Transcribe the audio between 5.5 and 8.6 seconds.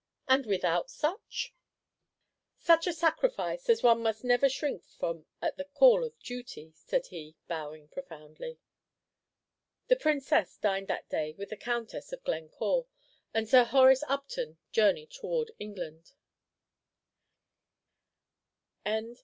the call of duty," said he, bowing profoundly.